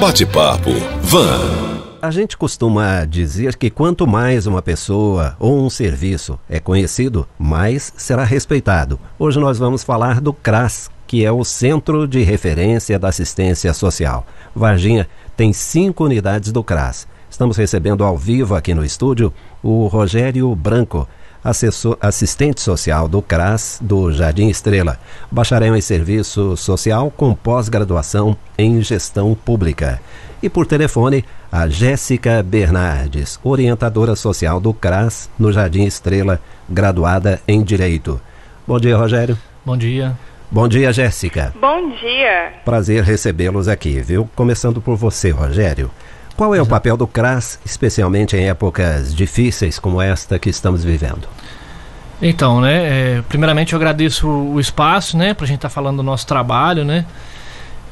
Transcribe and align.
Bate-papo 0.00 0.70
Van. 1.02 1.98
A 2.00 2.10
gente 2.10 2.34
costuma 2.34 3.04
dizer 3.04 3.54
que 3.56 3.68
quanto 3.68 4.06
mais 4.06 4.46
uma 4.46 4.62
pessoa 4.62 5.36
ou 5.38 5.62
um 5.62 5.68
serviço 5.68 6.38
é 6.48 6.58
conhecido, 6.58 7.28
mais 7.38 7.92
será 7.98 8.24
respeitado. 8.24 8.98
Hoje 9.18 9.38
nós 9.38 9.58
vamos 9.58 9.84
falar 9.84 10.18
do 10.18 10.32
CRAS, 10.32 10.90
que 11.06 11.22
é 11.22 11.30
o 11.30 11.44
Centro 11.44 12.08
de 12.08 12.22
Referência 12.22 12.98
da 12.98 13.08
Assistência 13.08 13.74
Social. 13.74 14.26
Varginha 14.56 15.06
tem 15.36 15.52
cinco 15.52 16.04
unidades 16.04 16.50
do 16.50 16.64
CRAS. 16.64 17.06
Estamos 17.28 17.58
recebendo 17.58 18.02
ao 18.02 18.16
vivo 18.16 18.54
aqui 18.54 18.72
no 18.72 18.82
estúdio 18.82 19.30
o 19.62 19.86
Rogério 19.86 20.54
Branco, 20.56 21.06
assessor, 21.42 21.96
assistente 22.00 22.60
social 22.60 23.08
do 23.08 23.22
CRAS 23.22 23.78
do 23.80 24.12
Jardim 24.12 24.48
Estrela, 24.48 24.98
bacharel 25.30 25.76
em 25.76 25.80
serviço 25.80 26.56
social 26.56 27.10
com 27.10 27.34
pós-graduação 27.34 28.36
em 28.58 28.80
gestão 28.82 29.34
pública. 29.34 30.00
E 30.42 30.48
por 30.48 30.66
telefone, 30.66 31.24
a 31.52 31.68
Jéssica 31.68 32.42
Bernardes, 32.42 33.38
orientadora 33.42 34.14
social 34.16 34.60
do 34.60 34.72
CRAS 34.72 35.28
no 35.38 35.52
Jardim 35.52 35.84
Estrela, 35.84 36.40
graduada 36.68 37.40
em 37.46 37.62
Direito. 37.62 38.20
Bom 38.66 38.78
dia, 38.78 38.96
Rogério. 38.96 39.36
Bom 39.64 39.76
dia. 39.76 40.16
Bom 40.50 40.66
dia, 40.66 40.92
Jéssica. 40.92 41.52
Bom 41.60 41.90
dia. 41.90 42.54
Prazer 42.64 43.04
recebê-los 43.04 43.68
aqui, 43.68 44.00
viu? 44.00 44.28
Começando 44.34 44.80
por 44.80 44.96
você, 44.96 45.30
Rogério. 45.30 45.90
Qual 46.40 46.54
é 46.54 46.62
o 46.62 46.64
papel 46.64 46.96
do 46.96 47.06
CRAS, 47.06 47.60
especialmente 47.66 48.34
em 48.34 48.48
épocas 48.48 49.14
difíceis 49.14 49.78
como 49.78 50.00
esta 50.00 50.38
que 50.38 50.48
estamos 50.48 50.82
vivendo? 50.82 51.28
Então, 52.22 52.62
né, 52.62 53.18
é, 53.18 53.22
primeiramente 53.28 53.74
eu 53.74 53.76
agradeço 53.76 54.26
o 54.26 54.58
espaço, 54.58 55.18
né, 55.18 55.34
para 55.34 55.44
a 55.44 55.46
gente 55.46 55.58
estar 55.58 55.68
tá 55.68 55.74
falando 55.74 55.98
do 55.98 56.02
nosso 56.02 56.26
trabalho, 56.26 56.82
né, 56.82 57.04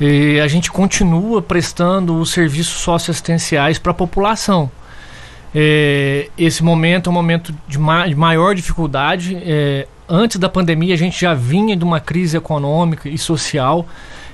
e 0.01 0.41
a 0.41 0.49
gente 0.49 0.73
continua 0.73 1.43
prestando 1.43 2.19
os 2.19 2.31
serviços 2.31 2.81
socioassistenciais 2.81 3.79
para 3.79 3.91
a 3.91 3.95
população. 3.95 4.71
É, 5.55 6.31
esse 6.39 6.65
momento 6.65 7.09
é 7.09 7.11
um 7.11 7.15
momento 7.15 7.55
de, 7.69 7.79
ma 7.79 8.07
de 8.07 8.15
maior 8.15 8.55
dificuldade. 8.55 9.37
É, 9.43 9.87
antes 10.09 10.39
da 10.39 10.49
pandemia, 10.49 10.95
a 10.95 10.99
gente 10.99 11.21
já 11.21 11.35
vinha 11.35 11.77
de 11.77 11.85
uma 11.85 12.01
crise 12.01 12.39
econômica 12.39 13.11
e 13.11 13.19
social 13.19 13.87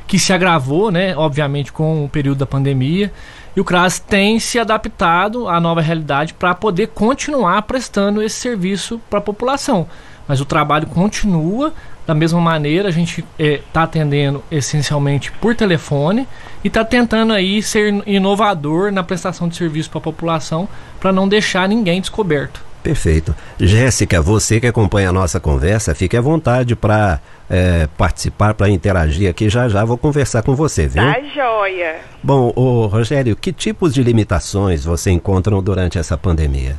que 0.07 0.19
se 0.19 0.33
agravou, 0.33 0.91
né, 0.91 1.17
obviamente, 1.17 1.73
com 1.73 2.05
o 2.05 2.09
período 2.09 2.39
da 2.39 2.47
pandemia. 2.47 3.13
E 3.57 3.61
o 3.61 3.65
CRAS 3.65 3.99
tem 3.99 4.39
se 4.39 4.59
adaptado 4.59 5.49
à 5.49 5.61
nova 5.61 5.81
realidade 5.81 6.35
para 6.35 6.55
poder 6.55 6.89
continuar 6.89 7.63
prestando 7.63 8.23
esse 8.23 8.37
serviço 8.37 9.01
para 9.09 9.21
a 9.21 9.23
população. 9.23 9.87
Mas 10.27 10.41
o 10.41 10.45
trabalho 10.45 10.87
continua 10.87 11.73
da 12.07 12.15
mesma 12.15 12.41
maneira, 12.41 12.89
a 12.89 12.93
gente 12.93 13.21
está 13.21 13.33
é, 13.39 13.61
tá 13.73 13.83
atendendo 13.85 14.43
essencialmente 14.51 15.33
por 15.33 15.55
telefone 15.55 16.29
e 16.63 16.69
está 16.69 16.85
tentando 16.85 17.33
aí 17.33 17.63
ser 17.63 17.95
inovador 18.07 18.93
na 18.93 19.03
prestação 19.03 19.49
de 19.49 19.57
serviço 19.57 19.89
para 19.89 19.99
a 19.99 20.03
população 20.03 20.69
para 21.01 21.13
não 21.13 21.27
deixar 21.27 21.67
ninguém 21.69 22.01
descoberto. 22.01 22.61
Perfeito. 22.85 23.35
Jéssica, 23.59 24.21
você 24.21 24.61
que 24.61 24.67
acompanha 24.67 25.09
a 25.09 25.13
nossa 25.13 25.41
conversa, 25.41 25.95
fique 25.95 26.19
à 26.19 26.21
vontade 26.21 26.77
para 26.77 27.19
é, 27.49 27.89
participar, 27.97 28.53
para 28.53 28.69
interagir 28.69 29.31
aqui. 29.31 29.49
Já 29.49 29.71
já 29.71 29.83
vou 29.87 29.97
conversar 29.97 30.43
com 30.43 30.55
você, 30.55 30.87
viu? 30.87 31.03
Tá 31.03 31.19
joia. 31.35 31.97
Bom, 32.23 32.53
ô, 32.55 32.87
Rogério, 32.87 33.35
que 33.35 33.55
tipos 33.55 33.95
de 33.95 34.03
limitações 34.03 34.85
você 34.85 35.11
encontra 35.11 35.59
durante 35.63 35.99
essa 35.99 36.19
pandemia? 36.19 36.77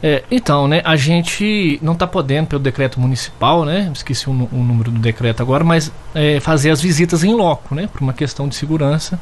É, 0.00 0.22
então, 0.30 0.68
né, 0.68 0.80
a 0.84 0.94
gente 0.94 1.80
não 1.82 1.94
está 1.94 2.06
podendo, 2.06 2.46
pelo 2.46 2.62
decreto 2.62 3.00
municipal, 3.00 3.64
né, 3.64 3.90
esqueci 3.92 4.30
o, 4.30 4.32
o 4.32 4.56
número 4.56 4.92
do 4.92 5.00
decreto 5.00 5.42
agora, 5.42 5.64
mas 5.64 5.90
é, 6.14 6.38
fazer 6.38 6.70
as 6.70 6.80
visitas 6.80 7.24
em 7.24 7.34
loco, 7.34 7.74
né, 7.74 7.88
por 7.92 8.00
uma 8.00 8.12
questão 8.12 8.46
de 8.46 8.54
segurança 8.54 9.18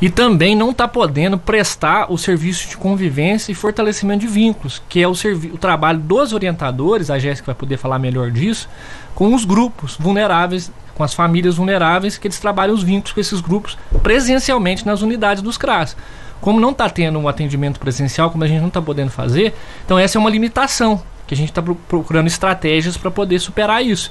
e 0.00 0.10
também 0.10 0.54
não 0.54 0.70
está 0.70 0.86
podendo 0.86 1.38
prestar 1.38 2.12
o 2.12 2.18
serviço 2.18 2.68
de 2.68 2.76
convivência 2.76 3.50
e 3.50 3.54
fortalecimento 3.54 4.20
de 4.20 4.26
vínculos, 4.26 4.82
que 4.88 5.02
é 5.02 5.08
o, 5.08 5.12
o 5.12 5.58
trabalho 5.58 5.98
dos 5.98 6.32
orientadores, 6.32 7.10
a 7.10 7.18
Jéssica 7.18 7.46
vai 7.46 7.54
poder 7.54 7.78
falar 7.78 7.98
melhor 7.98 8.30
disso, 8.30 8.68
com 9.14 9.34
os 9.34 9.44
grupos 9.44 9.96
vulneráveis, 9.98 10.70
com 10.94 11.02
as 11.02 11.14
famílias 11.14 11.56
vulneráveis, 11.56 12.18
que 12.18 12.26
eles 12.26 12.38
trabalham 12.38 12.74
os 12.74 12.82
vínculos 12.82 13.12
com 13.12 13.20
esses 13.20 13.40
grupos 13.40 13.76
presencialmente 14.02 14.84
nas 14.84 15.02
unidades 15.02 15.42
dos 15.42 15.56
CRAS. 15.56 15.96
Como 16.40 16.60
não 16.60 16.70
está 16.70 16.88
tendo 16.90 17.18
um 17.18 17.28
atendimento 17.28 17.80
presencial, 17.80 18.30
como 18.30 18.44
a 18.44 18.46
gente 18.46 18.60
não 18.60 18.68
está 18.68 18.82
podendo 18.82 19.10
fazer, 19.10 19.54
então 19.84 19.98
essa 19.98 20.18
é 20.18 20.20
uma 20.20 20.30
limitação, 20.30 21.02
que 21.26 21.34
a 21.34 21.36
gente 21.36 21.48
está 21.48 21.62
procurando 21.62 22.26
estratégias 22.26 22.96
para 22.96 23.10
poder 23.10 23.38
superar 23.38 23.84
isso. 23.84 24.10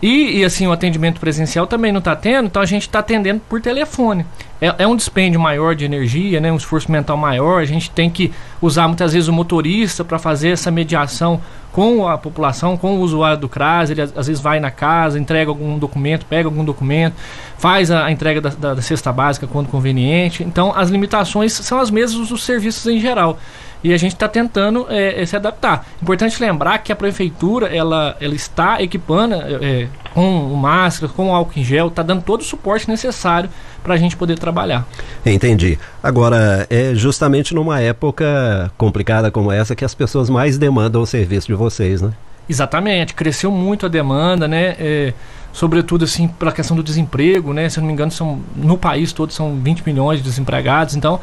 E, 0.00 0.38
e, 0.38 0.44
assim, 0.44 0.66
o 0.66 0.72
atendimento 0.72 1.18
presencial 1.18 1.66
também 1.66 1.90
não 1.90 1.98
está 1.98 2.14
tendo, 2.14 2.46
então 2.46 2.62
a 2.62 2.66
gente 2.66 2.82
está 2.82 3.00
atendendo 3.00 3.40
por 3.48 3.60
telefone. 3.60 4.24
É, 4.60 4.74
é, 4.78 4.86
um 4.86 4.94
dispêndio 4.94 5.40
maior 5.40 5.74
de 5.74 5.84
energia, 5.84 6.40
né, 6.40 6.52
um 6.52 6.56
esforço 6.56 6.90
mental 6.90 7.16
maior. 7.16 7.60
A 7.60 7.64
gente 7.64 7.90
tem 7.90 8.08
que 8.08 8.32
usar 8.62 8.86
muitas 8.86 9.12
vezes 9.12 9.28
o 9.28 9.32
motorista 9.32 10.04
para 10.04 10.18
fazer 10.18 10.50
essa 10.50 10.70
mediação 10.70 11.40
com 11.72 12.08
a 12.08 12.16
população, 12.16 12.76
com 12.76 12.96
o 12.96 13.00
usuário 13.00 13.38
do 13.38 13.48
CRAS. 13.48 13.90
Ele 13.90 14.02
às 14.02 14.26
vezes 14.26 14.40
vai 14.40 14.60
na 14.60 14.70
casa, 14.70 15.18
entrega 15.18 15.50
algum 15.50 15.76
documento, 15.78 16.26
pega 16.26 16.48
algum 16.48 16.64
documento, 16.64 17.14
faz 17.56 17.90
a, 17.90 18.06
a 18.06 18.12
entrega 18.12 18.40
da, 18.40 18.50
da, 18.50 18.74
da 18.74 18.82
cesta 18.82 19.12
básica 19.12 19.48
quando 19.48 19.68
conveniente. 19.68 20.44
Então, 20.44 20.72
as 20.76 20.90
limitações 20.90 21.52
são 21.52 21.80
as 21.80 21.90
mesmas 21.90 22.28
dos 22.28 22.44
serviços 22.44 22.86
em 22.86 23.00
geral 23.00 23.38
e 23.82 23.92
a 23.92 23.96
gente 23.96 24.12
está 24.12 24.28
tentando 24.28 24.86
é, 24.88 25.22
é, 25.22 25.26
se 25.26 25.36
adaptar. 25.36 25.86
Importante 26.02 26.40
lembrar 26.40 26.78
que 26.78 26.92
a 26.92 26.96
prefeitura 26.96 27.74
ela, 27.74 28.16
ela 28.20 28.34
está 28.34 28.82
equipando 28.82 29.34
é, 29.34 29.88
com 30.12 30.54
máscara, 30.54 31.12
com 31.12 31.34
álcool 31.34 31.58
em 31.58 31.64
gel, 31.64 31.88
está 31.88 32.02
dando 32.02 32.22
todo 32.22 32.40
o 32.40 32.44
suporte 32.44 32.88
necessário 32.88 33.48
para 33.82 33.94
a 33.94 33.96
gente 33.96 34.16
poder 34.16 34.38
trabalhar. 34.38 34.86
Entendi. 35.24 35.78
Agora, 36.02 36.66
é 36.68 36.94
justamente 36.94 37.54
numa 37.54 37.80
época 37.80 38.70
complicada 38.76 39.30
como 39.30 39.52
essa 39.52 39.76
que 39.76 39.84
as 39.84 39.94
pessoas 39.94 40.28
mais 40.28 40.58
demandam 40.58 41.02
o 41.02 41.06
serviço 41.06 41.46
de 41.46 41.54
vocês, 41.54 42.02
né? 42.02 42.12
Exatamente, 42.48 43.14
cresceu 43.14 43.50
muito 43.50 43.86
a 43.86 43.88
demanda, 43.88 44.48
né? 44.48 44.74
É, 44.78 45.12
sobretudo 45.52 46.04
assim 46.04 46.26
pela 46.26 46.50
questão 46.50 46.76
do 46.76 46.82
desemprego, 46.82 47.52
né? 47.52 47.68
Se 47.68 47.78
eu 47.78 47.82
não 47.82 47.88
me 47.88 47.92
engano, 47.92 48.10
são 48.10 48.40
no 48.56 48.78
país 48.78 49.12
todo 49.12 49.32
são 49.32 49.56
20 49.56 49.82
milhões 49.86 50.18
de 50.18 50.24
desempregados, 50.24 50.96
então 50.96 51.20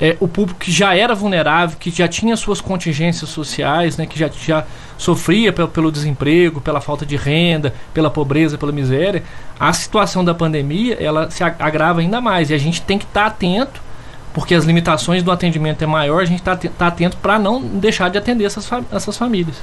é, 0.00 0.16
o 0.20 0.28
público 0.28 0.60
que 0.60 0.70
já 0.70 0.94
era 0.94 1.14
vulnerável, 1.14 1.76
que 1.78 1.90
já 1.90 2.06
tinha 2.06 2.36
suas 2.36 2.60
contingências 2.60 3.30
sociais, 3.30 3.96
né, 3.96 4.06
que 4.06 4.18
já, 4.18 4.28
já 4.28 4.64
sofria 4.98 5.52
pelo, 5.52 5.68
pelo 5.68 5.90
desemprego, 5.90 6.60
pela 6.60 6.80
falta 6.80 7.06
de 7.06 7.16
renda, 7.16 7.72
pela 7.94 8.10
pobreza, 8.10 8.58
pela 8.58 8.72
miséria, 8.72 9.22
a 9.58 9.72
situação 9.72 10.24
da 10.24 10.34
pandemia 10.34 10.96
ela 11.00 11.30
se 11.30 11.42
agrava 11.42 12.00
ainda 12.00 12.20
mais 12.20 12.50
e 12.50 12.54
a 12.54 12.58
gente 12.58 12.82
tem 12.82 12.98
que 12.98 13.04
estar 13.04 13.22
tá 13.22 13.26
atento 13.26 13.86
porque 14.36 14.54
as 14.54 14.66
limitações 14.66 15.22
do 15.22 15.32
atendimento 15.32 15.82
é 15.82 15.86
maior, 15.86 16.20
a 16.20 16.26
gente 16.26 16.40
está 16.40 16.54
tá 16.54 16.88
atento 16.88 17.16
para 17.16 17.38
não 17.38 17.58
deixar 17.62 18.10
de 18.10 18.18
atender 18.18 18.44
essas, 18.44 18.68
essas 18.92 19.16
famílias. 19.16 19.56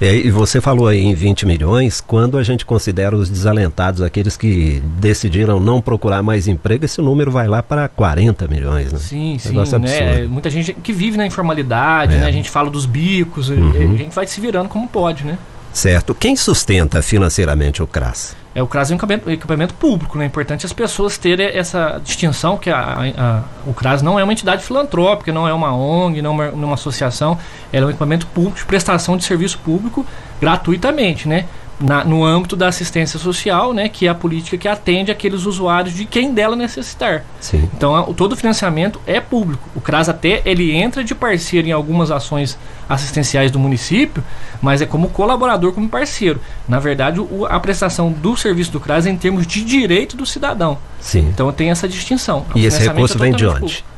É, 0.00 0.14
e 0.14 0.30
você 0.30 0.60
falou 0.60 0.88
aí 0.88 1.00
em 1.00 1.14
20 1.14 1.46
milhões, 1.46 2.00
quando 2.00 2.36
a 2.36 2.42
gente 2.42 2.66
considera 2.66 3.16
os 3.16 3.30
desalentados, 3.30 4.02
aqueles 4.02 4.36
que 4.36 4.82
decidiram 4.98 5.60
não 5.60 5.80
procurar 5.80 6.22
mais 6.22 6.48
emprego, 6.48 6.84
esse 6.84 7.00
número 7.00 7.30
vai 7.30 7.46
lá 7.46 7.62
para 7.62 7.88
40 7.88 8.48
milhões, 8.48 8.92
né? 8.92 8.98
Sim, 8.98 9.36
sim, 9.38 9.52
né? 9.78 10.26
Muita 10.28 10.50
gente 10.50 10.74
que 10.74 10.92
vive 10.92 11.16
na 11.16 11.26
informalidade, 11.26 12.14
é. 12.14 12.18
né? 12.18 12.26
A 12.26 12.32
gente 12.32 12.50
fala 12.50 12.70
dos 12.70 12.86
bicos, 12.86 13.48
uhum. 13.48 13.70
a 13.70 13.96
gente 13.96 14.14
vai 14.14 14.26
se 14.26 14.40
virando 14.40 14.68
como 14.68 14.88
pode, 14.88 15.24
né? 15.24 15.38
Certo. 15.74 16.14
Quem 16.14 16.36
sustenta 16.36 17.02
financeiramente 17.02 17.82
o 17.82 17.86
CRAS? 17.86 18.36
É, 18.54 18.62
o 18.62 18.66
CRAS 18.66 18.92
é 18.92 18.94
um 18.94 18.96
equipamento, 18.96 19.30
equipamento 19.30 19.74
público, 19.74 20.16
né? 20.16 20.24
É 20.24 20.26
importante 20.28 20.64
as 20.64 20.72
pessoas 20.72 21.18
terem 21.18 21.48
essa 21.48 22.00
distinção 22.02 22.56
que 22.56 22.70
a, 22.70 23.12
a, 23.18 23.42
o 23.66 23.74
CRAS 23.74 24.00
não 24.00 24.18
é 24.18 24.22
uma 24.22 24.32
entidade 24.32 24.62
filantrópica, 24.62 25.32
não 25.32 25.48
é 25.48 25.52
uma 25.52 25.74
ONG, 25.74 26.22
não 26.22 26.30
é 26.30 26.32
uma, 26.32 26.44
é 26.44 26.64
uma 26.66 26.74
associação, 26.74 27.36
ela 27.72 27.86
é 27.86 27.88
um 27.88 27.90
equipamento 27.90 28.24
público 28.28 28.56
de 28.56 28.64
prestação 28.64 29.16
de 29.16 29.24
serviço 29.24 29.58
público 29.58 30.06
gratuitamente, 30.40 31.28
né? 31.28 31.46
Na, 31.84 32.02
no 32.02 32.24
âmbito 32.24 32.56
da 32.56 32.68
assistência 32.68 33.18
social, 33.18 33.74
né, 33.74 33.90
que 33.90 34.06
é 34.06 34.10
a 34.10 34.14
política 34.14 34.56
que 34.56 34.66
atende 34.66 35.10
aqueles 35.10 35.44
usuários 35.44 35.94
de 35.94 36.06
quem 36.06 36.32
dela 36.32 36.56
necessitar. 36.56 37.24
Sim. 37.38 37.68
Então, 37.76 37.94
a, 37.94 38.02
todo 38.14 38.32
o 38.32 38.36
financiamento 38.36 38.98
é 39.06 39.20
público. 39.20 39.68
O 39.74 39.80
CRAS 39.82 40.08
até 40.08 40.40
ele 40.46 40.72
entra 40.72 41.04
de 41.04 41.14
parceiro 41.14 41.68
em 41.68 41.72
algumas 41.72 42.10
ações 42.10 42.58
assistenciais 42.88 43.50
do 43.50 43.58
município, 43.58 44.24
mas 44.62 44.80
é 44.80 44.86
como 44.86 45.10
colaborador, 45.10 45.72
como 45.72 45.86
parceiro. 45.86 46.40
Na 46.66 46.80
verdade, 46.80 47.20
o, 47.20 47.44
a 47.44 47.60
prestação 47.60 48.10
do 48.10 48.34
serviço 48.34 48.72
do 48.72 48.80
CRAS 48.80 49.04
é 49.04 49.10
em 49.10 49.16
termos 49.16 49.46
de 49.46 49.62
direito 49.62 50.16
do 50.16 50.24
cidadão. 50.24 50.78
Sim. 51.00 51.28
Então, 51.28 51.52
tem 51.52 51.70
essa 51.70 51.86
distinção. 51.86 52.46
O 52.54 52.58
e 52.58 52.64
esse 52.64 52.82
recurso 52.82 53.18
é 53.18 53.20
vem 53.20 53.34
de 53.34 53.46
onde? 53.46 53.60
Público 53.60 53.94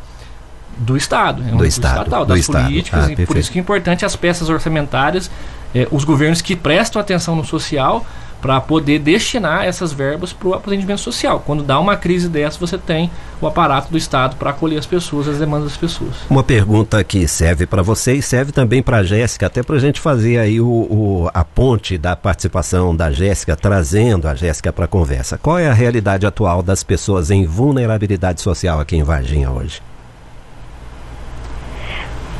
do 0.76 0.96
Estado, 0.96 1.42
é 1.42 1.46
um 1.46 1.50
do, 1.52 1.56
do 1.58 1.66
Estado, 1.66 1.98
estatal, 2.02 2.24
do 2.24 2.28
das 2.28 2.40
estado. 2.40 2.64
políticas, 2.64 3.08
ah, 3.08 3.12
e 3.12 3.26
por 3.26 3.36
isso 3.38 3.50
que 3.50 3.58
é 3.58 3.60
importante 3.62 4.04
as 4.04 4.14
peças 4.14 4.50
orçamentárias, 4.50 5.30
eh, 5.76 5.88
os 5.90 6.04
governos 6.04 6.40
que 6.40 6.56
prestam 6.56 7.00
atenção 7.00 7.36
no 7.36 7.44
social, 7.44 8.04
para 8.40 8.60
poder 8.60 8.98
destinar 8.98 9.64
essas 9.64 9.92
verbas 9.92 10.32
para 10.32 10.48
o 10.48 10.54
atendimento 10.54 11.00
social. 11.00 11.42
Quando 11.44 11.62
dá 11.62 11.80
uma 11.80 11.96
crise 11.96 12.28
dessa, 12.28 12.58
você 12.58 12.78
tem 12.78 13.10
o 13.40 13.46
aparato 13.46 13.90
do 13.90 13.98
Estado 13.98 14.36
para 14.36 14.50
acolher 14.50 14.78
as 14.78 14.86
pessoas, 14.86 15.26
as 15.26 15.38
demandas 15.38 15.70
das 15.70 15.76
pessoas. 15.76 16.14
Uma 16.30 16.44
pergunta 16.44 17.02
que 17.02 17.26
serve 17.26 17.66
para 17.66 17.82
você 17.82 18.14
e 18.14 18.22
serve 18.22 18.52
também 18.52 18.82
para 18.82 18.98
a 18.98 19.02
Jéssica, 19.02 19.46
até 19.46 19.62
para 19.62 19.76
a 19.76 19.80
gente 19.80 20.00
fazer 20.00 20.38
aí 20.38 20.60
o, 20.60 20.66
o, 20.66 21.30
a 21.32 21.44
ponte 21.44 21.98
da 21.98 22.14
participação 22.14 22.94
da 22.94 23.10
Jéssica, 23.10 23.56
trazendo 23.56 24.28
a 24.28 24.34
Jéssica 24.34 24.72
para 24.72 24.84
a 24.84 24.88
conversa. 24.88 25.38
Qual 25.38 25.58
é 25.58 25.68
a 25.68 25.74
realidade 25.74 26.26
atual 26.26 26.62
das 26.62 26.82
pessoas 26.82 27.30
em 27.30 27.46
vulnerabilidade 27.46 28.40
social 28.40 28.78
aqui 28.80 28.96
em 28.96 29.02
Varginha 29.02 29.50
hoje? 29.50 29.80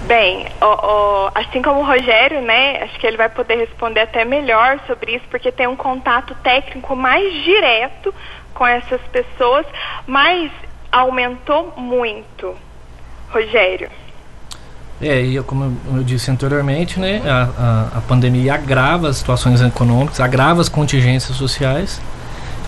Bem, 0.06 0.47
o, 0.61 0.64
o, 0.64 1.31
assim 1.35 1.61
como 1.61 1.81
o 1.81 1.85
Rogério, 1.85 2.41
né, 2.41 2.82
acho 2.85 2.99
que 2.99 3.06
ele 3.06 3.17
vai 3.17 3.29
poder 3.29 3.56
responder 3.56 4.00
até 4.00 4.25
melhor 4.25 4.79
sobre 4.87 5.17
isso, 5.17 5.25
porque 5.29 5.50
tem 5.50 5.67
um 5.67 5.75
contato 5.75 6.32
técnico 6.44 6.94
mais 6.94 7.43
direto 7.43 8.14
com 8.55 8.64
essas 8.64 9.00
pessoas, 9.12 9.67
mas 10.06 10.50
aumentou 10.93 11.75
muito. 11.76 12.55
Rogério. 13.29 13.91
É, 15.03 15.20
e 15.20 15.43
como 15.43 15.76
eu 15.94 16.03
disse 16.03 16.31
anteriormente, 16.31 16.99
né, 16.99 17.20
a, 17.26 17.93
a, 17.94 17.99
a 17.99 18.00
pandemia 18.02 18.55
agrava 18.55 19.09
as 19.09 19.17
situações 19.17 19.61
econômicas, 19.61 20.20
agrava 20.20 20.61
as 20.61 20.69
contingências 20.69 21.37
sociais 21.37 22.00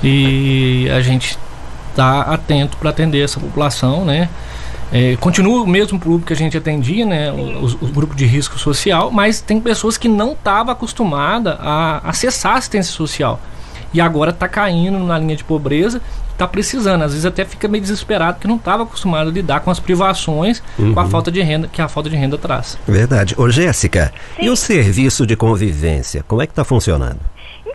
e 0.03 0.89
a 0.91 1.01
gente 1.01 1.39
está 1.91 2.21
atento 2.23 2.77
para 2.77 2.91
atender 2.91 3.25
essa 3.25 3.41
população, 3.41 4.05
né? 4.05 4.29
É, 4.93 5.17
continua 5.17 5.63
o 5.63 5.67
mesmo 5.67 5.99
público 5.99 6.27
que 6.27 6.33
a 6.33 6.37
gente 6.37 6.57
atendia, 6.57 7.05
né? 7.05 7.31
O, 7.31 7.67
o, 7.85 7.89
grupo 7.89 8.15
de 8.15 8.25
risco 8.25 8.59
social, 8.59 9.11
mas 9.11 9.41
tem 9.41 9.61
pessoas 9.61 9.99
que 9.99 10.09
não 10.09 10.33
estavam 10.33 10.73
acostumadas 10.73 11.57
a 11.61 12.01
acessar 12.09 12.55
a 12.55 12.59
assistência 12.59 12.93
social. 12.93 13.41
E 13.93 14.01
agora 14.01 14.31
está 14.31 14.49
caindo 14.49 14.99
na 14.99 15.19
linha 15.19 15.37
de 15.37 15.45
pobreza, 15.45 16.01
está 16.33 16.47
precisando. 16.47 17.03
Às 17.03 17.13
vezes 17.13 17.27
até 17.27 17.45
fica 17.45 17.67
meio 17.69 17.83
desesperado 17.83 18.35
porque 18.35 18.49
não 18.49 18.57
estava 18.57 18.83
acostumado 18.83 19.29
a 19.29 19.33
lidar 19.33 19.61
com 19.61 19.71
as 19.71 19.81
privações, 19.81 20.63
uhum. 20.79 20.95
com 20.95 21.01
a 21.01 21.07
falta 21.07 21.31
de 21.31 21.41
renda 21.43 21.69
que 21.69 21.81
a 21.81 21.89
falta 21.89 22.09
de 22.09 22.17
renda 22.17 22.39
traz. 22.39 22.79
Verdade. 22.87 23.35
Ô 23.37 23.51
Jéssica, 23.51 24.13
e 24.39 24.49
o 24.49 24.57
serviço 24.57 25.27
de 25.27 25.37
convivência, 25.37 26.25
como 26.27 26.43
é 26.43 26.47
que 26.47 26.53
está 26.53 26.65
funcionando? 26.65 27.21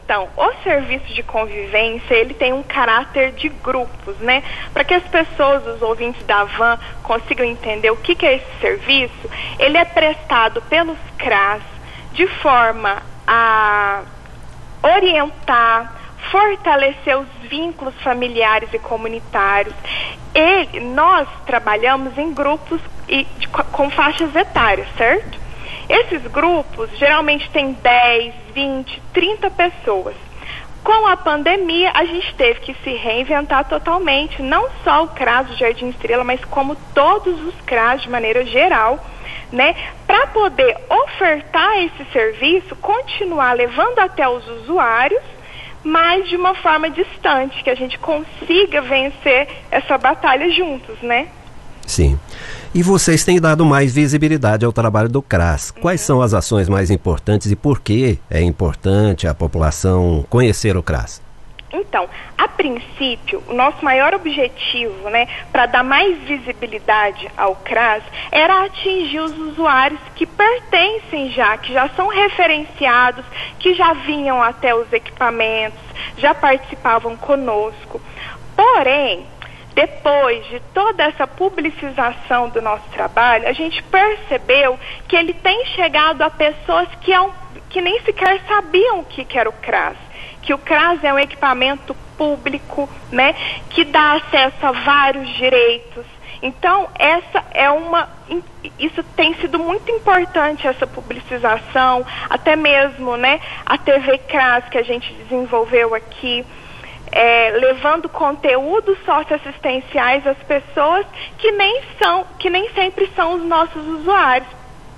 Então, 0.03 0.27
o 0.35 0.53
serviço 0.63 1.13
de 1.13 1.23
convivência, 1.23 2.13
ele 2.13 2.33
tem 2.33 2.51
um 2.51 2.61
caráter 2.61 3.31
de 3.31 3.47
grupos, 3.47 4.17
né? 4.17 4.44
Para 4.73 4.83
que 4.83 4.94
as 4.94 5.03
pessoas, 5.03 5.65
os 5.65 5.81
ouvintes 5.81 6.21
da 6.25 6.44
van, 6.44 6.77
consigam 7.01 7.45
entender 7.45 7.89
o 7.89 7.95
que, 7.95 8.13
que 8.13 8.25
é 8.25 8.35
esse 8.35 8.59
serviço, 8.59 9.29
ele 9.57 9.77
é 9.77 9.85
prestado 9.85 10.61
pelos 10.63 10.97
CRAS 11.17 11.61
de 12.11 12.27
forma 12.27 13.01
a 13.25 14.03
orientar, 14.83 15.94
fortalecer 16.29 17.17
os 17.17 17.27
vínculos 17.49 17.95
familiares 18.01 18.73
e 18.73 18.79
comunitários. 18.79 19.73
E 20.35 20.81
nós 20.81 21.29
trabalhamos 21.45 22.17
em 22.17 22.33
grupos 22.33 22.81
e, 23.07 23.23
de, 23.38 23.47
com 23.47 23.89
faixas 23.89 24.35
etárias, 24.35 24.88
certo? 24.97 25.43
Esses 25.94 26.25
grupos 26.31 26.90
geralmente 26.98 27.48
têm 27.51 27.74
10, 27.74 28.34
20, 28.56 29.01
30 29.13 29.51
pessoas. 29.51 30.16
Com 30.84 31.06
a 31.06 31.16
pandemia, 31.16 31.92
a 31.94 32.04
gente 32.04 32.34
teve 32.34 32.62
que 32.62 32.74
se 32.84 32.90
reinventar 32.95 33.66
totalmente, 33.66 34.42
não 34.42 34.68
só 34.84 35.04
o 35.04 35.10
CRAS 35.10 35.48
do 35.48 35.56
Jardim 35.56 35.90
Estrela, 35.90 36.24
mas 36.24 36.44
como 36.45 36.75
todos 36.95 37.40
os 37.45 37.54
CRAS 37.62 38.01
de 38.01 38.10
maneira 38.10 38.44
geral, 38.44 39.00
né? 39.51 39.75
Para 40.07 40.25
poder 40.28 40.75
ofertar 40.90 41.78
esse 41.84 42.12
serviço, 42.12 42.75
continuar 42.78 43.54
levando 43.54 44.00
até 44.00 44.28
os 44.28 44.48
usuários, 44.48 45.22
mas 45.84 46.28
de 46.28 46.36
uma 46.36 46.56
forma 46.56 46.90
distante, 46.90 47.63
que 47.63 47.69
a 47.69 47.75
gente 47.75 48.00
consiga 48.00 48.81
vencer 48.81 49.48
essa 49.69 49.95
batalha 50.00 50.50
juntos, 50.50 51.00
né? 51.04 51.28
Sim. 51.86 52.19
E 52.75 52.81
vocês 52.81 53.23
têm 53.23 53.39
dado 53.39 53.63
mais 53.63 53.93
visibilidade 53.93 54.65
ao 54.65 54.73
trabalho 54.73 55.07
do 55.07 55.21
CRAS. 55.21 55.69
Quais 55.69 56.01
são 56.01 56.23
as 56.23 56.33
ações 56.33 56.67
mais 56.67 56.89
importantes 56.89 57.51
e 57.51 57.55
por 57.55 57.79
que 57.79 58.17
é 58.31 58.41
importante 58.41 59.27
a 59.27 59.33
população 59.35 60.25
conhecer 60.27 60.75
o 60.75 60.81
CRAS? 60.81 61.21
Então, 61.71 62.09
a 62.35 62.47
princípio, 62.47 63.43
o 63.47 63.53
nosso 63.53 63.85
maior 63.85 64.15
objetivo, 64.15 65.07
né, 65.11 65.27
para 65.51 65.67
dar 65.67 65.83
mais 65.83 66.17
visibilidade 66.23 67.29
ao 67.37 67.55
CRAS, 67.57 68.01
era 68.31 68.65
atingir 68.65 69.19
os 69.19 69.37
usuários 69.37 69.99
que 70.15 70.25
pertencem 70.25 71.31
já, 71.31 71.55
que 71.57 71.71
já 71.71 71.87
são 71.89 72.07
referenciados, 72.07 73.23
que 73.59 73.75
já 73.75 73.93
vinham 73.93 74.41
até 74.41 74.73
os 74.73 74.91
equipamentos, 74.91 75.79
já 76.17 76.33
participavam 76.33 77.15
conosco. 77.17 78.01
Porém, 78.55 79.25
depois 79.73 80.45
de 80.47 80.59
toda 80.73 81.03
essa 81.03 81.25
publicização 81.25 82.49
do 82.49 82.61
nosso 82.61 82.87
trabalho, 82.89 83.47
a 83.47 83.53
gente 83.53 83.81
percebeu 83.83 84.79
que 85.07 85.15
ele 85.15 85.33
tem 85.33 85.65
chegado 85.67 86.21
a 86.21 86.29
pessoas 86.29 86.87
que, 87.01 87.11
é 87.11 87.19
um, 87.19 87.31
que 87.69 87.81
nem 87.81 87.99
sequer 88.01 88.39
sabiam 88.47 88.99
o 88.99 89.05
que, 89.05 89.25
que 89.25 89.37
era 89.37 89.49
o 89.49 89.53
CRAS. 89.53 89.97
Que 90.41 90.53
o 90.53 90.57
CRAS 90.57 91.03
é 91.03 91.11
um 91.13 91.19
equipamento 91.19 91.95
público, 92.17 92.87
né, 93.11 93.33
que 93.69 93.83
dá 93.83 94.13
acesso 94.13 94.65
a 94.65 94.71
vários 94.71 95.27
direitos. 95.29 96.05
Então, 96.41 96.89
essa 96.99 97.43
é 97.51 97.69
uma. 97.71 98.09
Isso 98.77 99.01
tem 99.15 99.33
sido 99.35 99.57
muito 99.57 99.89
importante, 99.89 100.67
essa 100.67 100.85
publicização, 100.85 102.05
até 102.29 102.55
mesmo 102.55 103.15
né, 103.15 103.39
a 103.65 103.77
TV 103.77 104.17
CRAS 104.17 104.65
que 104.69 104.77
a 104.77 104.83
gente 104.83 105.11
desenvolveu 105.13 105.95
aqui 105.95 106.45
é, 107.15 107.51
levando 107.51 108.10
conteúdos 108.10 108.98
socioassistenciais 109.06 110.25
às 110.25 110.38
pessoas 110.39 111.06
que 111.38 111.51
nem 111.51 111.81
são, 112.01 112.25
que 112.39 112.50
nem 112.50 112.68
sempre 112.69 113.07
são 113.15 113.36
os 113.36 113.44
nossos 113.44 113.86
usuários, 113.88 114.50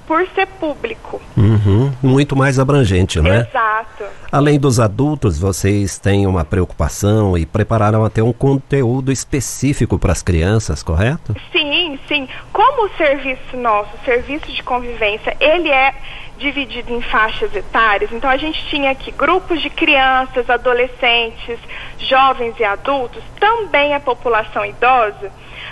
por 0.07 0.27
ser 0.35 0.47
público. 0.47 1.21
Uhum, 1.35 1.91
muito 2.01 2.35
mais 2.35 2.59
abrangente, 2.59 3.19
né? 3.21 3.47
Exato. 3.49 4.03
Além 4.31 4.59
dos 4.59 4.79
adultos, 4.79 5.39
vocês 5.39 5.97
têm 5.97 6.27
uma 6.27 6.43
preocupação 6.45 7.37
e 7.37 7.45
prepararam 7.45 8.03
até 8.03 8.21
um 8.21 8.33
conteúdo 8.33 9.11
específico 9.11 9.97
para 9.97 10.11
as 10.11 10.21
crianças, 10.21 10.83
correto? 10.83 11.35
Sim, 11.51 11.99
sim. 12.07 12.27
Como 12.51 12.85
o 12.85 12.97
serviço 12.97 13.57
nosso, 13.57 13.89
o 13.95 14.05
serviço 14.05 14.51
de 14.51 14.61
convivência, 14.63 15.35
ele 15.39 15.69
é 15.69 15.93
dividido 16.37 16.93
em 16.93 17.01
faixas 17.01 17.55
etárias. 17.55 18.11
Então 18.11 18.29
a 18.29 18.37
gente 18.37 18.65
tinha 18.67 18.91
aqui 18.91 19.11
grupos 19.11 19.61
de 19.61 19.69
crianças, 19.69 20.49
adolescentes, 20.49 21.57
jovens 21.99 22.55
e 22.59 22.63
adultos, 22.63 23.23
também 23.39 23.93
a 23.93 23.99
população 23.99 24.65
idosa. 24.65 25.31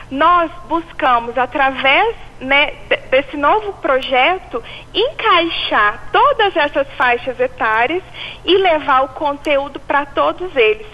Nós 0.09 0.51
buscamos 0.67 1.37
através 1.37 2.15
né, 2.39 2.73
desse 3.09 3.37
novo 3.37 3.73
projeto 3.73 4.61
encaixar 4.93 6.09
todas 6.11 6.55
essas 6.55 6.87
faixas 6.93 7.39
etárias 7.39 8.03
e 8.45 8.57
levar 8.57 9.03
o 9.03 9.09
conteúdo 9.09 9.79
para 9.79 10.05
todos 10.05 10.55
eles. 10.55 10.87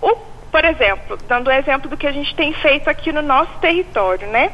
O, 0.00 0.16
por 0.50 0.64
exemplo, 0.64 1.18
dando 1.28 1.50
um 1.50 1.52
exemplo 1.52 1.90
do 1.90 1.96
que 1.96 2.06
a 2.06 2.12
gente 2.12 2.34
tem 2.34 2.52
feito 2.52 2.88
aqui 2.88 3.12
no 3.12 3.22
nosso 3.22 3.52
território, 3.60 4.28
né? 4.28 4.52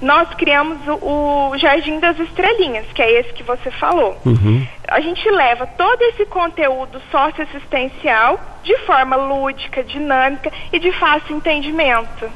nós 0.00 0.32
criamos 0.34 0.78
o, 0.86 1.50
o, 1.50 1.58
Jardim 1.58 2.00
das 2.00 2.18
Estrelinhas, 2.18 2.86
que 2.94 3.02
é 3.02 3.20
esse 3.20 3.32
que 3.32 3.42
você 3.42 3.70
falou. 3.70 4.16
Uhum. 4.24 4.66
A 4.88 5.00
gente 5.00 5.28
leva 5.30 5.66
todo 5.66 6.00
esse 6.02 6.24
conteúdo 6.26 7.00
socioassistencial 7.10 8.40
de 8.62 8.76
forma 8.78 9.16
lúdica, 9.16 9.84
dinâmica 9.84 10.50
e 10.72 10.78
de 10.78 10.90
fácil 10.92 11.36
entendimento. 11.36 12.30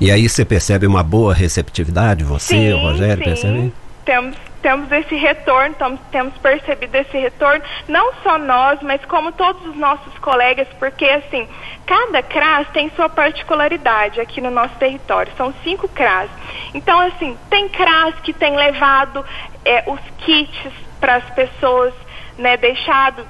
E 0.00 0.10
aí 0.10 0.28
você 0.28 0.44
percebe 0.44 0.86
uma 0.86 1.02
boa 1.02 1.32
receptividade, 1.32 2.22
você, 2.22 2.54
sim, 2.54 2.72
o 2.72 2.78
Rogério, 2.78 3.24
sim. 3.24 3.30
percebe? 3.30 3.72
Temos, 4.04 4.36
temos 4.60 4.92
esse 4.92 5.16
retorno, 5.16 5.74
temos, 5.74 6.00
temos 6.10 6.34
percebido 6.38 6.94
esse 6.96 7.16
retorno, 7.16 7.64
não 7.88 8.12
só 8.22 8.38
nós, 8.38 8.80
mas 8.82 9.04
como 9.06 9.32
todos 9.32 9.66
os 9.66 9.76
nossos 9.76 10.16
colegas, 10.18 10.68
porque 10.78 11.04
assim, 11.06 11.48
cada 11.86 12.22
CRAS 12.22 12.68
tem 12.72 12.90
sua 12.94 13.08
particularidade 13.08 14.20
aqui 14.20 14.40
no 14.40 14.50
nosso 14.50 14.74
território, 14.76 15.32
são 15.36 15.52
cinco 15.64 15.88
CRAS. 15.88 16.28
Então, 16.74 17.00
assim, 17.00 17.36
tem 17.48 17.68
CRAS 17.68 18.14
que 18.22 18.32
tem 18.32 18.54
levado 18.54 19.24
é, 19.64 19.82
os 19.86 20.00
kits 20.18 20.72
para 21.00 21.16
as 21.16 21.30
pessoas, 21.30 21.94
né, 22.36 22.56
deixado, 22.56 23.24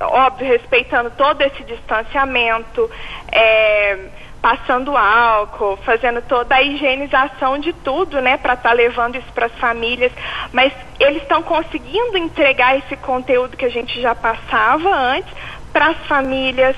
óbvio, 0.00 0.46
respeitando 0.46 1.10
todo 1.10 1.40
esse 1.42 1.62
distanciamento, 1.64 2.90
é, 3.30 3.98
passando 4.40 4.96
álcool, 4.96 5.76
fazendo 5.78 6.22
toda 6.22 6.54
a 6.54 6.62
higienização 6.62 7.58
de 7.58 7.72
tudo, 7.72 8.20
né, 8.20 8.36
para 8.36 8.54
estar 8.54 8.68
tá 8.70 8.74
levando 8.74 9.16
isso 9.16 9.32
para 9.34 9.46
as 9.46 9.54
famílias. 9.54 10.12
Mas 10.52 10.72
eles 11.00 11.22
estão 11.22 11.42
conseguindo 11.42 12.16
entregar 12.16 12.76
esse 12.78 12.96
conteúdo 12.96 13.56
que 13.56 13.64
a 13.64 13.70
gente 13.70 14.00
já 14.00 14.14
passava 14.14 14.88
antes 14.94 15.32
para 15.72 15.88
as 15.88 15.98
famílias. 16.06 16.76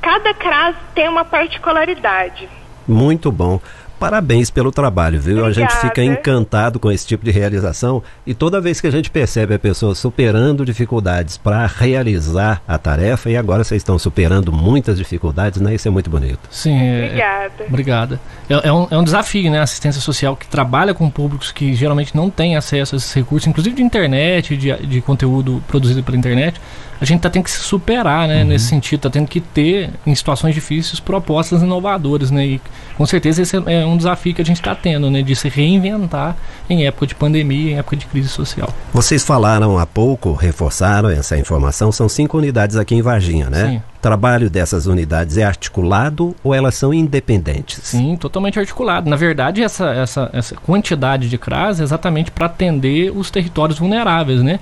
Cada 0.00 0.32
CRAS 0.34 0.76
tem 0.94 1.08
uma 1.08 1.24
particularidade. 1.24 2.48
Muito 2.86 3.30
bom. 3.30 3.60
Parabéns 4.00 4.48
pelo 4.48 4.72
trabalho, 4.72 5.20
viu? 5.20 5.40
Obrigada. 5.40 5.66
A 5.66 5.70
gente 5.70 5.80
fica 5.80 6.02
encantado 6.02 6.80
com 6.80 6.90
esse 6.90 7.06
tipo 7.06 7.22
de 7.22 7.30
realização 7.30 8.02
e 8.26 8.32
toda 8.32 8.58
vez 8.58 8.80
que 8.80 8.86
a 8.86 8.90
gente 8.90 9.10
percebe 9.10 9.54
a 9.54 9.58
pessoa 9.58 9.94
superando 9.94 10.64
dificuldades 10.64 11.36
para 11.36 11.66
realizar 11.66 12.62
a 12.66 12.78
tarefa, 12.78 13.28
e 13.28 13.36
agora 13.36 13.62
vocês 13.62 13.80
estão 13.80 13.98
superando 13.98 14.50
muitas 14.50 14.96
dificuldades, 14.96 15.60
né? 15.60 15.74
Isso 15.74 15.86
é 15.86 15.90
muito 15.90 16.08
bonito. 16.08 16.40
Sim, 16.50 16.80
é, 16.80 17.04
Obrigada. 17.04 17.64
Obrigada. 17.68 18.20
É, 18.48 18.68
é 18.68 18.72
um, 18.72 18.88
é 18.90 18.96
um 18.96 19.04
desafio, 19.04 19.50
né? 19.50 19.60
A 19.60 19.64
assistência 19.64 20.00
social 20.00 20.34
que 20.34 20.46
trabalha 20.46 20.94
com 20.94 21.10
públicos 21.10 21.52
que 21.52 21.74
geralmente 21.74 22.16
não 22.16 22.30
têm 22.30 22.56
acesso 22.56 22.94
a 22.94 22.96
esses 22.96 23.12
recursos, 23.12 23.46
inclusive 23.46 23.76
de 23.76 23.82
internet, 23.82 24.56
de, 24.56 24.74
de 24.86 25.00
conteúdo 25.02 25.62
produzido 25.68 26.02
pela 26.02 26.16
internet. 26.16 26.58
A 27.00 27.04
gente 27.04 27.20
tá 27.20 27.30
tendo 27.30 27.44
que 27.44 27.50
se 27.50 27.60
superar, 27.60 28.28
né? 28.28 28.44
Nesse 28.44 28.66
sentido, 28.66 29.00
tá 29.00 29.10
tendo 29.10 29.26
que 29.26 29.40
ter, 29.40 29.90
em 30.06 30.14
situações 30.14 30.54
difíceis, 30.54 31.00
propostas 31.00 31.62
inovadoras, 31.62 32.30
né? 32.30 32.46
E 32.46 32.60
com 32.96 33.06
certeza 33.06 33.40
esse 33.40 33.56
é 33.56 33.86
um 33.86 33.89
desafio 33.96 34.34
que 34.34 34.42
a 34.42 34.44
gente 34.44 34.56
está 34.60 34.74
tendo, 34.74 35.10
né? 35.10 35.22
De 35.22 35.34
se 35.34 35.48
reinventar 35.48 36.36
em 36.68 36.86
época 36.86 37.06
de 37.06 37.14
pandemia, 37.14 37.72
em 37.72 37.78
época 37.78 37.96
de 37.96 38.06
crise 38.06 38.28
social. 38.28 38.68
Vocês 38.92 39.24
falaram 39.24 39.78
há 39.78 39.86
pouco, 39.86 40.32
reforçaram 40.32 41.08
essa 41.08 41.36
informação, 41.36 41.90
são 41.90 42.08
cinco 42.08 42.38
unidades 42.38 42.76
aqui 42.76 42.94
em 42.94 43.02
Varginha, 43.02 43.48
né? 43.50 43.68
Sim. 43.68 43.76
O 43.76 44.00
trabalho 44.00 44.48
dessas 44.48 44.86
unidades 44.86 45.36
é 45.36 45.44
articulado 45.44 46.34
ou 46.42 46.54
elas 46.54 46.74
são 46.74 46.94
independentes? 46.94 47.80
Sim, 47.82 48.16
totalmente 48.16 48.58
articulado. 48.58 49.10
Na 49.10 49.16
verdade, 49.16 49.62
essa, 49.62 49.90
essa, 49.90 50.30
essa 50.32 50.54
quantidade 50.54 51.28
de 51.28 51.36
CRAS 51.36 51.80
é 51.80 51.82
exatamente 51.82 52.30
para 52.30 52.46
atender 52.46 53.12
os 53.14 53.30
territórios 53.30 53.78
vulneráveis, 53.78 54.42
né? 54.42 54.58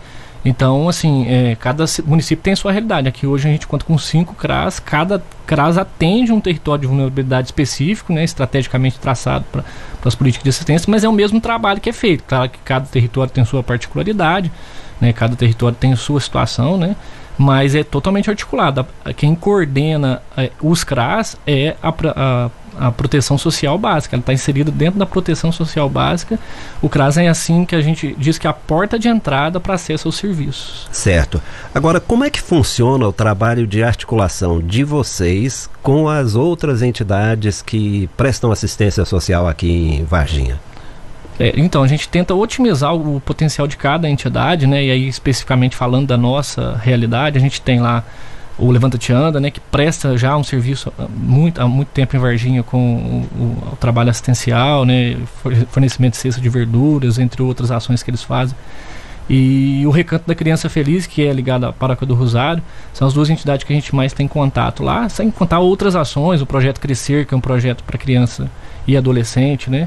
Então, 0.48 0.88
assim, 0.88 1.26
é, 1.28 1.54
cada 1.56 1.84
município 2.06 2.42
tem 2.42 2.56
sua 2.56 2.72
realidade. 2.72 3.06
Aqui 3.08 3.26
hoje 3.26 3.46
a 3.48 3.50
gente 3.52 3.66
conta 3.66 3.84
com 3.84 3.98
cinco 3.98 4.34
CRAS, 4.34 4.78
cada 4.80 5.22
CRAS 5.46 5.76
atende 5.76 6.32
um 6.32 6.40
território 6.40 6.80
de 6.82 6.86
vulnerabilidade 6.86 7.48
específico, 7.48 8.12
né, 8.12 8.24
estrategicamente 8.24 8.98
traçado 8.98 9.44
para 9.52 9.62
as 10.04 10.14
políticas 10.14 10.44
de 10.44 10.50
assistência, 10.50 10.90
mas 10.90 11.04
é 11.04 11.08
o 11.08 11.12
mesmo 11.12 11.40
trabalho 11.40 11.80
que 11.80 11.90
é 11.90 11.92
feito. 11.92 12.24
Claro 12.24 12.48
que 12.50 12.58
cada 12.64 12.86
território 12.86 13.30
tem 13.32 13.44
sua 13.44 13.62
particularidade, 13.62 14.50
né, 15.00 15.12
cada 15.12 15.36
território 15.36 15.76
tem 15.78 15.94
sua 15.96 16.20
situação, 16.20 16.76
né, 16.78 16.96
mas 17.36 17.74
é 17.74 17.84
totalmente 17.84 18.30
articulado. 18.30 18.86
A- 19.04 19.12
Quem 19.12 19.34
coordena 19.34 20.22
é, 20.36 20.50
os 20.62 20.82
CRAS 20.82 21.36
é 21.46 21.76
a, 21.82 21.88
a, 22.16 22.50
a 22.78 22.92
proteção 22.92 23.36
social 23.36 23.76
básica. 23.78 24.16
Ela 24.16 24.20
está 24.20 24.32
inserida 24.32 24.70
dentro 24.70 24.98
da 24.98 25.06
proteção 25.06 25.50
social 25.50 25.88
básica. 25.88 26.38
O 26.80 26.88
CRAS 26.88 27.18
é 27.18 27.28
assim 27.28 27.64
que 27.64 27.74
a 27.74 27.80
gente 27.80 28.14
diz 28.18 28.38
que 28.38 28.46
é 28.46 28.50
a 28.50 28.52
porta 28.52 28.98
de 28.98 29.08
entrada 29.08 29.58
para 29.60 29.74
acesso 29.74 30.08
aos 30.08 30.16
serviços. 30.16 30.88
Certo. 30.92 31.40
Agora, 31.74 32.00
como 32.00 32.24
é 32.24 32.30
que 32.30 32.40
funciona 32.40 33.06
o 33.06 33.12
trabalho 33.12 33.66
de 33.66 33.82
articulação 33.82 34.60
de 34.60 34.84
vocês 34.84 35.68
com 35.82 36.08
as 36.08 36.34
outras 36.34 36.82
entidades 36.82 37.62
que 37.62 38.08
prestam 38.16 38.52
assistência 38.52 39.04
social 39.04 39.46
aqui 39.48 39.70
em 39.70 40.04
Varginha? 40.04 40.58
É, 41.38 41.52
então, 41.56 41.84
a 41.84 41.88
gente 41.88 42.08
tenta 42.08 42.34
otimizar 42.34 42.94
o 42.94 43.20
potencial 43.20 43.68
de 43.68 43.76
cada 43.76 44.08
entidade, 44.08 44.66
né? 44.66 44.84
E 44.84 44.90
aí, 44.90 45.08
especificamente 45.08 45.76
falando 45.76 46.08
da 46.08 46.16
nossa 46.16 46.76
realidade, 46.82 47.38
a 47.38 47.40
gente 47.40 47.60
tem 47.60 47.78
lá 47.78 48.02
o 48.58 48.70
Levanta 48.70 48.98
Te 48.98 49.12
Anda, 49.12 49.38
né? 49.40 49.50
Que 49.50 49.60
presta 49.60 50.16
já 50.18 50.36
um 50.36 50.42
serviço 50.42 50.92
há 50.98 51.06
muito, 51.08 51.60
há 51.60 51.68
muito 51.68 51.88
tempo 51.88 52.16
em 52.16 52.18
Varginha 52.18 52.62
com 52.62 52.78
o, 53.36 53.42
o- 53.42 53.68
o 53.72 53.76
trabalho 53.76 54.10
assistencial, 54.10 54.84
né? 54.84 55.16
for- 55.42 55.54
Fornecimento 55.70 56.12
de 56.14 56.18
cesta 56.18 56.40
de 56.40 56.48
verduras, 56.48 57.18
entre 57.18 57.40
outras 57.42 57.70
ações 57.70 58.02
que 58.02 58.10
eles 58.10 58.22
fazem. 58.22 58.56
E 59.30 59.84
o 59.86 59.90
Recanto 59.90 60.26
da 60.26 60.34
Criança 60.34 60.70
Feliz, 60.70 61.06
que 61.06 61.22
é 61.26 61.30
ligado 61.32 61.64
à 61.66 61.72
Paróquia 61.72 62.06
do 62.06 62.14
Rosário, 62.14 62.62
são 62.94 63.06
as 63.06 63.12
duas 63.12 63.28
entidades 63.28 63.62
que 63.64 63.72
a 63.72 63.76
gente 63.76 63.94
mais 63.94 64.12
tem 64.12 64.26
contato 64.26 64.82
lá, 64.82 65.06
sem 65.10 65.30
contar 65.30 65.58
outras 65.58 65.94
ações, 65.94 66.40
o 66.40 66.46
Projeto 66.46 66.80
Crescer, 66.80 67.26
que 67.26 67.34
é 67.34 67.36
um 67.36 67.40
projeto 67.40 67.84
para 67.84 67.98
criança 67.98 68.50
e 68.86 68.96
adolescente, 68.96 69.68
né? 69.70 69.86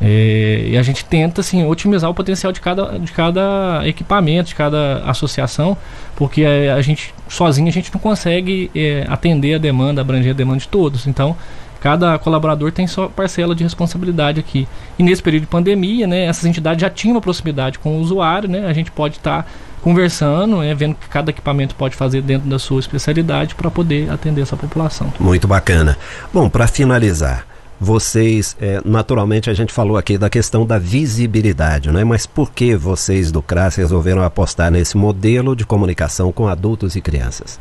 É, 0.00 0.64
e 0.68 0.78
a 0.78 0.82
gente 0.82 1.04
tenta 1.04 1.42
assim 1.42 1.64
otimizar 1.66 2.08
o 2.10 2.14
potencial 2.14 2.52
de 2.52 2.60
cada, 2.60 2.98
de 2.98 3.12
cada 3.12 3.82
equipamento, 3.86 4.48
de 4.48 4.54
cada 4.54 5.02
associação, 5.04 5.76
porque 6.16 6.42
é, 6.42 6.72
a 6.72 6.80
gente 6.80 7.12
sozinho 7.28 7.68
a 7.68 7.72
gente 7.72 7.92
não 7.92 8.00
consegue 8.00 8.70
é, 8.74 9.04
atender 9.08 9.54
a 9.54 9.58
demanda, 9.58 10.00
abranger 10.00 10.30
a 10.30 10.34
demanda 10.34 10.60
de 10.60 10.68
todos. 10.68 11.06
Então, 11.06 11.36
cada 11.80 12.18
colaborador 12.18 12.72
tem 12.72 12.86
sua 12.86 13.08
parcela 13.08 13.54
de 13.54 13.62
responsabilidade 13.62 14.40
aqui. 14.40 14.66
E 14.98 15.02
nesse 15.02 15.22
período 15.22 15.42
de 15.42 15.48
pandemia, 15.48 16.06
né, 16.06 16.24
essas 16.24 16.44
entidades 16.44 16.80
já 16.80 16.90
tinham 16.90 17.14
uma 17.16 17.20
proximidade 17.20 17.78
com 17.78 17.96
o 17.96 18.00
usuário, 18.00 18.48
né? 18.48 18.66
A 18.66 18.72
gente 18.72 18.90
pode 18.90 19.16
estar 19.16 19.50
conversando, 19.82 20.58
né, 20.58 20.74
vendo 20.74 20.92
o 20.92 20.94
que 20.94 21.08
cada 21.08 21.30
equipamento 21.30 21.74
pode 21.74 21.96
fazer 21.96 22.20
dentro 22.20 22.48
da 22.48 22.58
sua 22.58 22.80
especialidade 22.80 23.54
para 23.54 23.70
poder 23.70 24.10
atender 24.10 24.42
essa 24.42 24.56
população. 24.56 25.12
Muito 25.18 25.48
bacana. 25.48 25.96
Bom, 26.32 26.50
para 26.50 26.66
finalizar, 26.66 27.46
vocês, 27.80 28.54
é, 28.60 28.80
naturalmente 28.84 29.48
a 29.48 29.54
gente 29.54 29.72
falou 29.72 29.96
aqui 29.96 30.18
da 30.18 30.28
questão 30.28 30.66
da 30.66 30.78
visibilidade, 30.78 31.90
né? 31.90 32.04
mas 32.04 32.26
por 32.26 32.52
que 32.52 32.76
vocês 32.76 33.32
do 33.32 33.40
CRAS 33.40 33.76
resolveram 33.76 34.22
apostar 34.22 34.70
nesse 34.70 34.98
modelo 34.98 35.56
de 35.56 35.64
comunicação 35.64 36.30
com 36.30 36.46
adultos 36.46 36.94
e 36.94 37.00
crianças? 37.00 37.58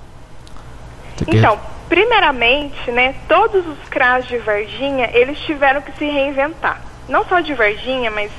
Então, 1.26 1.58
primeiramente, 1.88 2.92
né, 2.92 3.16
todos 3.30 3.66
os 3.66 3.90
CRAS 3.90 4.28
de 4.28 4.38
Varginha, 4.38 5.10
eles 5.14 5.40
tiveram 5.40 5.82
que 5.82 5.92
se 5.98 6.06
reinventar. 6.06 6.82
Não 7.08 7.26
só 7.26 7.40
de 7.40 7.54
Varginha, 7.54 8.12
mas 8.12 8.30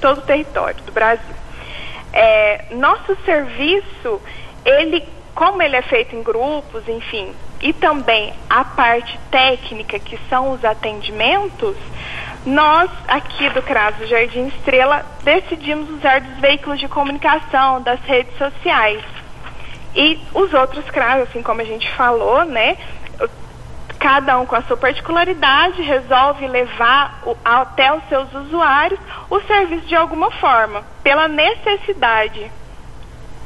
todo 0.00 0.18
o 0.18 0.22
território 0.22 0.82
do 0.84 0.92
Brasil. 0.92 1.34
É, 2.12 2.64
nosso 2.72 3.16
serviço, 3.24 4.20
ele, 4.64 5.04
como 5.34 5.62
ele 5.62 5.76
é 5.76 5.82
feito 5.82 6.14
em 6.14 6.22
grupos, 6.22 6.86
enfim, 6.88 7.32
e 7.62 7.72
também 7.72 8.34
a 8.50 8.64
parte 8.64 9.18
técnica, 9.30 9.98
que 9.98 10.18
são 10.28 10.50
os 10.52 10.64
atendimentos, 10.64 11.76
nós, 12.44 12.90
aqui 13.06 13.48
do 13.50 13.62
CRAS 13.62 13.94
do 13.96 14.06
Jardim 14.06 14.48
Estrela, 14.48 15.06
decidimos 15.22 15.88
usar 15.90 16.20
dos 16.20 16.38
veículos 16.40 16.80
de 16.80 16.88
comunicação, 16.88 17.80
das 17.80 18.00
redes 18.00 18.36
sociais. 18.36 19.02
E 19.94 20.18
os 20.34 20.52
outros 20.52 20.84
CRAS, 20.90 21.22
assim 21.22 21.42
como 21.42 21.60
a 21.60 21.64
gente 21.64 21.88
falou, 21.92 22.44
né? 22.44 22.76
Cada 23.98 24.40
um 24.40 24.46
com 24.46 24.56
a 24.56 24.62
sua 24.62 24.76
particularidade 24.76 25.80
resolve 25.82 26.48
levar 26.48 27.20
o- 27.24 27.36
até 27.44 27.92
os 27.94 28.02
seus 28.08 28.32
usuários 28.34 28.98
o 29.30 29.40
serviço 29.42 29.86
de 29.86 29.94
alguma 29.94 30.28
forma, 30.32 30.82
pela 31.04 31.28
necessidade. 31.28 32.50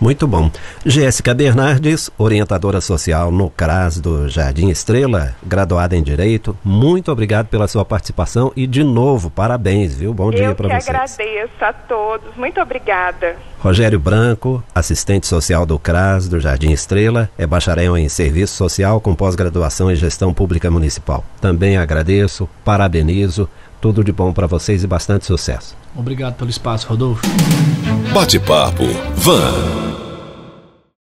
Muito 0.01 0.27
bom. 0.27 0.51
Jéssica 0.85 1.33
Bernardes, 1.33 2.11
orientadora 2.19 2.81
social 2.81 3.31
no 3.33 3.49
CRAS 3.49 3.99
do 3.99 4.29
Jardim 4.29 4.69
Estrela, 4.69 5.35
graduada 5.43 5.97
em 5.97 6.03
Direito, 6.03 6.57
muito 6.63 7.11
obrigado 7.11 7.47
pela 7.47 7.67
sua 7.67 7.85
participação 7.85 8.53
e, 8.55 8.67
de 8.67 8.85
novo, 8.85 9.31
parabéns, 9.31 9.95
viu? 9.95 10.13
Bom 10.13 10.31
dia 10.31 10.45
Eu 10.45 10.55
que 10.55 10.63
para 10.63 10.69
vocês. 10.81 10.89
agradeço 10.89 11.65
a 11.65 11.73
todos. 11.73 12.37
Muito 12.37 12.61
obrigada. 12.61 13.37
Rogério 13.59 13.99
Branco, 13.99 14.63
assistente 14.75 15.27
social 15.27 15.65
do 15.65 15.79
CRAS 15.79 16.29
do 16.29 16.39
Jardim 16.39 16.71
Estrela, 16.73 17.29
é 17.39 17.47
bacharel 17.47 17.97
em 17.97 18.09
Serviço 18.09 18.55
Social 18.55 19.01
com 19.01 19.15
pós-graduação 19.15 19.91
em 19.91 19.97
Gestão 19.97 20.33
Pública 20.33 20.71
Municipal. 20.71 21.25
Também 21.41 21.77
agradeço, 21.79 22.49
parabenizo, 22.65 23.49
tudo 23.81 24.03
de 24.03 24.13
bom 24.13 24.33
para 24.33 24.47
vocês 24.47 24.83
e 24.83 24.87
bastante 24.87 25.27
sucesso. 25.27 25.77
Obrigado 25.95 26.35
pelo 26.35 26.51
espaço, 26.51 26.87
Rodolfo. 26.89 27.23
Bate-papo 28.13 28.85
Van. 29.17 30.06